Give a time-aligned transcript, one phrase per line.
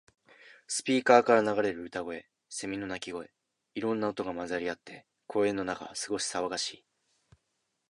[0.65, 3.31] スピーカーから流れる歌声、セミの鳴き声。
[3.75, 6.85] いろんな音が混ざり合って、公園の中は少し騒がしい。